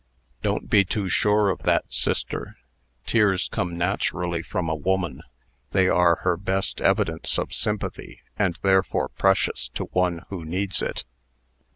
"Don't 0.41 0.67
be 0.67 0.83
too 0.83 1.09
sure 1.09 1.51
of 1.51 1.61
that, 1.61 1.85
sister. 1.93 2.57
Tears 3.05 3.47
come 3.47 3.77
naturally 3.77 4.41
from 4.41 4.67
a 4.67 4.73
woman. 4.73 5.21
They 5.73 5.87
are 5.89 6.21
her 6.23 6.37
best 6.37 6.81
evidence 6.81 7.37
of 7.37 7.53
sympathy, 7.53 8.21
and 8.35 8.57
therefore 8.63 9.09
precious 9.09 9.69
to 9.75 9.83
one 9.93 10.25
who 10.29 10.43
needs 10.43 10.81
it." 10.81 11.05